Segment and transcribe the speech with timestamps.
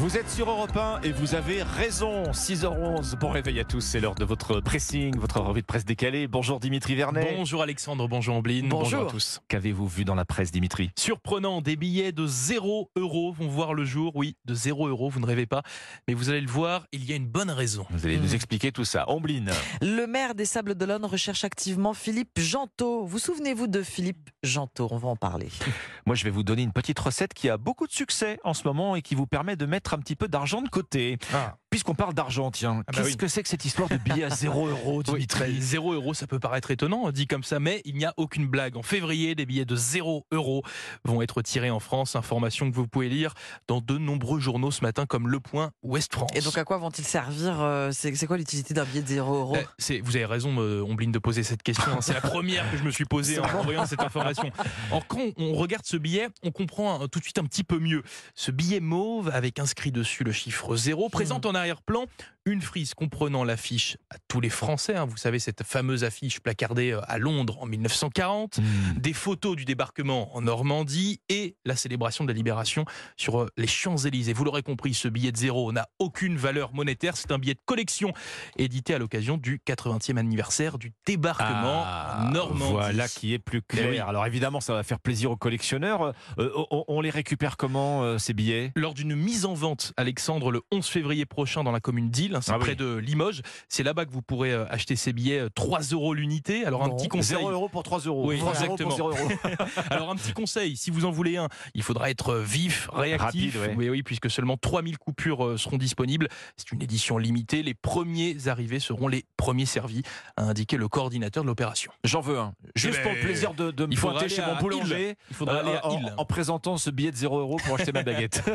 [0.00, 2.22] Vous êtes sur Europe 1 et vous avez raison.
[2.30, 3.16] 6h11.
[3.16, 3.82] Bon réveil à tous.
[3.82, 6.26] C'est l'heure de votre pressing, votre revue de presse décalée.
[6.26, 7.34] Bonjour Dimitri Vernet.
[7.36, 8.66] Bonjour Alexandre, bonjour Ambline.
[8.70, 9.08] Bonjour.
[9.08, 9.42] à tous.
[9.48, 10.90] Qu'avez-vous vu dans la presse, Dimitri?
[10.98, 14.12] Surprenant, des billets de 0 euros vont voir le jour.
[14.16, 15.62] Oui, de 0 euros, vous ne rêvez pas.
[16.08, 17.84] Mais vous allez le voir, il y a une bonne raison.
[17.90, 19.06] Vous allez nous expliquer tout ça.
[19.06, 19.50] Ambline.
[19.82, 23.04] Le maire des Sables d'Olonne recherche activement Philippe Gentot.
[23.04, 25.50] Vous souvenez-vous de Philippe Gentot On va en parler.
[26.06, 28.66] Moi, je vais vous donner une petite recette qui a beaucoup de succès en ce
[28.66, 31.18] moment et qui vous permet de mettre un petit peu d'argent de côté.
[31.34, 31.56] Ah.
[31.70, 33.16] Puisqu'on parle d'argent, tiens, Ah bah qu'est-ce oui.
[33.16, 36.14] que c'est que cette histoire de billets à 0 euros, Oui, Dimitri bah, 0 euros,
[36.14, 38.76] ça peut paraître étonnant, dit comme ça, mais il n'y a aucune blague.
[38.76, 40.64] En février, des billets de 0 euros
[41.04, 42.16] vont être tirés en France.
[42.16, 43.34] Information que vous pouvez lire
[43.68, 46.30] dans de nombreux journaux ce matin, comme Le Point, Ouest France.
[46.34, 49.56] Et donc à quoi vont-ils servir euh, C'est quoi l'utilité d'un billet de 0 euros
[49.56, 51.92] Euh, c'est- vous avez raison, euh, Ombline, de poser cette question.
[51.92, 51.98] hein.
[52.00, 54.50] C'est la première que je me suis posée en voyant cette information.
[54.88, 57.78] Alors, quand on regarde ce billet, on comprend euh, tout de suite un petit peu
[57.78, 58.02] mieux.
[58.34, 62.06] Ce billet mauve, avec inscrit dessus le chiffre 0, présente en arrière-plan
[62.46, 64.94] une frise comprenant l'affiche à tous les Français.
[64.96, 65.04] hein.
[65.04, 68.98] Vous savez, cette fameuse affiche placardée euh, à Londres en 1940 Hmm.
[68.98, 72.84] des photos du débarquement en Normandie et la célébration de la libération
[73.16, 74.32] sur euh, les Champs-Élysées.
[74.32, 77.16] Vous l'aurez compris, ce billet de zéro n'a aucune valeur monétaire.
[77.16, 78.12] C'est un billet de collection
[78.56, 82.72] édité à l'occasion du 80e anniversaire du débarquement Ah, en Normandie.
[82.72, 83.86] Voilà qui est plus clair.
[83.88, 83.98] Eh oui.
[83.98, 86.12] Alors évidemment, ça va faire plaisir aux collectionneurs.
[86.38, 88.72] Euh, on, on les récupère comment, euh, ces billets?
[88.76, 92.40] Lors d'une mise en vente, Alexandre, le 11 février prochain dans la commune d'Île, hein,
[92.40, 92.64] c'est Ah oui.
[92.64, 96.14] près de Limoges, c'est là-bas que vous pourrez euh, acheter ces billets, euh, 3 euros
[96.14, 96.64] l'unité.
[96.64, 97.36] Alors un petit conseil.
[97.38, 98.26] 0 euros pour 3 euros.
[98.26, 98.88] Oui, 3 euros exactement.
[98.88, 99.30] pour 0 euros.
[99.90, 103.54] Alors un petit conseil, si vous en voulez un, il faudra être vif, réactif.
[103.54, 103.74] Rapide, ouais.
[103.76, 106.28] Oui, oui, puisque seulement 3000 coupures euh, seront disponibles.
[106.56, 107.62] C'est une édition limitée.
[107.62, 110.02] Les premiers arrivés seront les premiers servis,
[110.36, 111.92] a indiqué le coordinateur de l'opération.
[112.04, 112.54] J'en veux un.
[112.74, 115.16] Juste Eh pour ben, le plaisir de, de me pointer aller chez mon boulanger.
[115.30, 117.92] Il faudra euh, aller à en, en présentant ce billet de 0 euros pour acheter
[117.92, 118.42] ma baguette.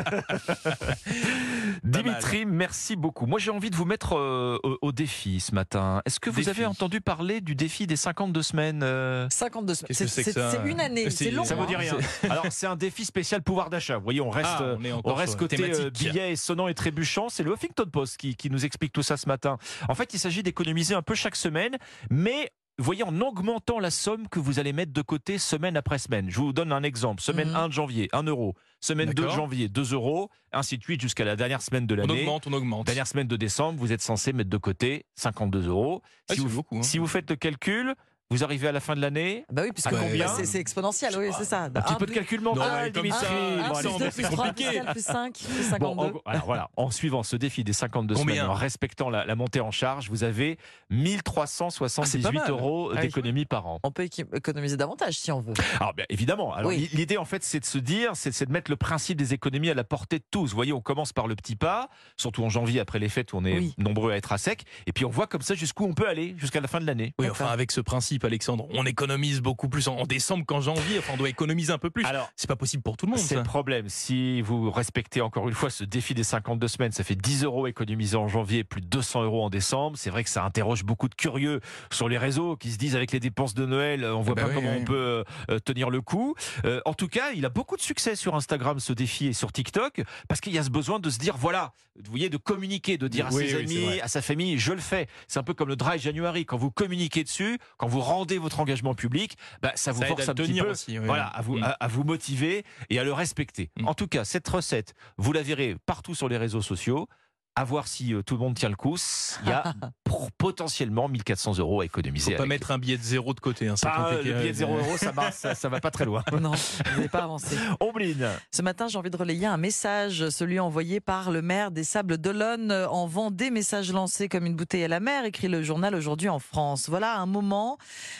[1.83, 3.25] Dimitri, merci beaucoup.
[3.25, 6.01] Moi, j'ai envie de vous mettre euh, au, au défi ce matin.
[6.05, 6.49] Est-ce que vous Défi.
[6.49, 9.87] avez entendu parler du défi des 52 semaines euh 52 semaines.
[9.87, 11.43] Qu'est-ce que C'est une année, C'est- c'est long.
[11.43, 11.79] ça Ça vous dit hein.
[11.79, 11.97] rien
[12.29, 13.97] Alors, c'est un défi spécial pouvoir d'achat.
[13.97, 17.29] Vous voyez, on reste, Ah, euh, on on reste côté euh, billets sonnants et trébuchants.
[17.29, 19.57] C'est le Huffington Post qui, qui nous explique tout ça ce matin.
[19.89, 21.77] En fait, il s'agit d'économiser un peu chaque semaine,
[22.09, 22.51] mais
[22.83, 26.29] voyez, en augmentant la somme que vous allez mettre de côté semaine après semaine.
[26.29, 27.21] Je vous donne un exemple.
[27.21, 27.55] Semaine Mhm.
[27.55, 28.55] 1 de janvier, 1 euro.
[28.81, 30.29] Semaine 2 de janvier, 2 euros.
[30.51, 32.21] Ainsi de suite jusqu'à la dernière semaine de On l'année.
[32.21, 32.85] augmente, on augmente.
[32.85, 36.01] Dernière semaine de décembre, vous êtes censé mettre de côté 52 euros.
[36.29, 36.83] Si, c'est vous, beaucoup, hein.
[36.83, 37.95] si vous faites le calcul,
[38.31, 39.45] vous arrivez à la fin de l'année.
[39.51, 39.89] Bah oui, puisque
[40.35, 41.63] c'est c'est exponentiel, oui, c'est ça.
[41.63, 43.19] Un petit peu de calcul mental, Dimitri.
[43.19, 44.73] ça, Un, un, Bon, allez, plus c'est compliqué.
[44.73, 46.17] quatre, plus 5, plus Bon, 52.
[46.17, 49.35] en, alors voilà, en suivant ce défi des 52 Combien semaines, en respectant la, la
[49.35, 50.57] montée en charge, vous avez
[50.89, 52.49] 1378 mal.
[52.49, 53.79] euros Ah d'économie par an.
[53.83, 54.03] On peut
[54.33, 55.53] économiser davantage si on veut.
[55.79, 56.89] Alors bien évidemment, alors, Oui.
[56.93, 59.69] l'idée en fait c'est de se dire, c'est c'est de mettre le principe des économies
[59.69, 60.49] à la portée de tous.
[60.49, 63.37] Vous voyez, on commence par le petit pas, surtout en janvier après les fêtes où
[63.37, 63.73] on est Oui.
[63.77, 66.35] nombreux à être à sec, et puis on voit comme ça jusqu'où on peut aller
[66.37, 67.13] jusqu'à la fin de l'année.
[67.19, 67.45] Oui, D'accord.
[67.45, 70.99] enfin, avec ce principe, Alexandre, on économise beaucoup plus en en décembre qu'en janvier.
[70.99, 72.05] Enfin, on doit économiser un peu plus.
[72.05, 73.19] Alors C'est pas possible pour tout le monde.
[73.19, 73.89] C'est le problème.
[73.89, 77.67] Si vous respectez encore une fois ce défi des 52 semaines, ça fait 10 euros
[77.67, 79.97] économisés en janvier, plus de 200 euros en décembre.
[79.97, 81.61] C'est vrai que ça interroge beaucoup de curieux
[81.91, 84.49] sur les réseaux qui se disent avec les dépenses de Noël, on voit bah pas
[84.49, 84.77] oui, comment oui.
[84.81, 86.35] on peut euh, tenir le coup.
[86.65, 89.51] Euh, en tout cas, il a beaucoup de succès sur Instagram ce défi et sur
[89.51, 92.97] TikTok parce qu'il y a ce besoin de se dire voilà, vous voyez, de communiquer,
[92.97, 95.07] de dire à ses amis, à sa famille, je le fais.
[95.27, 96.45] C'est un peu comme le Dry January.
[96.45, 100.27] Quand vous communiquez dessus, quand vous rendez votre engagement public, bah, ça vous Ça force
[100.27, 101.05] à un le petit tenir peu aussi, oui.
[101.05, 103.71] voilà, à vous, à, à vous motiver et à le respecter.
[103.77, 103.87] Mm.
[103.87, 107.07] En tout cas, cette recette, vous la verrez partout sur les réseaux sociaux.
[107.55, 108.97] À voir si euh, tout le monde tient le coup.
[109.43, 109.73] Il y a
[110.03, 112.31] pour potentiellement 1400 euros à économiser.
[112.31, 112.49] Faut pas avec.
[112.49, 113.67] mettre un billet de zéro de côté.
[113.67, 114.29] Hein, euh, compliqué.
[114.29, 116.23] le billet de 0 euros, ça, va, ça, ça va pas très loin.
[116.41, 117.55] Non, vous n'avez pas avancé.
[117.79, 118.29] Ombline.
[118.51, 122.17] Ce matin, j'ai envie de relayer un message, celui envoyé par le maire des Sables
[122.17, 123.49] d'Olonne en Vendée.
[123.51, 126.89] Message lancé comme une bouteille à la mer, écrit le journal aujourd'hui en France.
[126.89, 127.77] Voilà un moment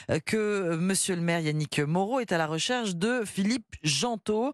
[0.10, 4.54] euh, que monsieur le maire Yannick Moreau est à la recherche de Philippe Gentot.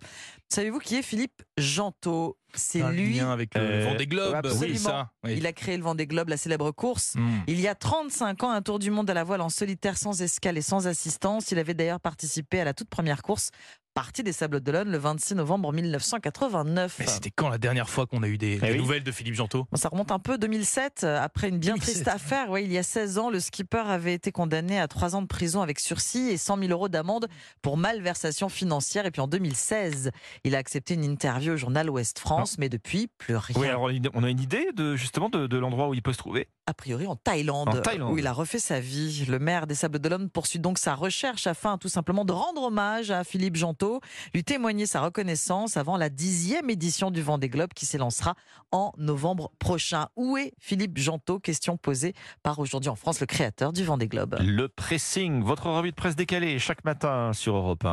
[0.50, 3.16] Savez-vous qui est Philippe Gentot C'est Un lui.
[3.18, 4.36] lien avec le Euh, Vendée Globe.
[4.36, 4.68] absolument.
[4.74, 5.10] Oui, ça.
[5.24, 5.34] oui.
[5.38, 7.16] Il a créé le Vendée Globe, la célèbre course.
[7.16, 7.40] Hmm.
[7.48, 10.22] Il y a 35 ans, un tour du monde à la voile en solitaire, sans
[10.22, 11.52] escale et sans assistance.
[11.52, 13.52] Il avait d'ailleurs participé à la toute première course,
[13.94, 16.96] partie des Sables d'Olonne, le 26 novembre 1989.
[17.00, 18.78] Mais c'était quand la dernière fois qu'on a eu des, Eh des oui.
[18.78, 21.94] nouvelles de Philippe Bon, ça remonte un peu 2007, euh, après une bien 2007.
[21.94, 22.50] triste affaire.
[22.50, 25.28] Oui, il y a 16 ans, le skipper avait été condamné à 3 ans de
[25.28, 27.28] prison avec sursis et 100 000 euros d'amende
[27.62, 29.06] pour malversation financière.
[29.06, 30.12] Et puis en 2016,
[30.44, 33.56] il a accepté une interview au journal Ouest France, mais depuis, plus rien.
[33.60, 36.18] Oui, alors on a une idée de justement de, de l'endroit où il peut se
[36.18, 36.48] trouver?
[36.68, 38.14] a priori en Thaïlande, En Thaïlande.
[38.14, 39.26] où il a refait sa vie.
[39.28, 43.12] Le maire des Sables d'Olonne poursuit donc sa recherche afin tout simplement de rendre hommage
[43.12, 43.81] à Philippe Gentot.
[44.34, 48.36] Lui témoigner sa reconnaissance avant la dixième édition du Vendée Globe qui s'élancera
[48.72, 50.08] en novembre prochain.
[50.16, 52.14] Où est Philippe Janto Question posée
[52.44, 54.38] par aujourd'hui en France le créateur du Vendée Globe.
[54.40, 57.90] Le pressing, votre revue de presse décalée chaque matin sur Europe 1.